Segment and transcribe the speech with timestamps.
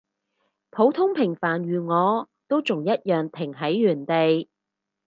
[0.71, 4.49] 普通平凡如我，都仲一樣停喺原地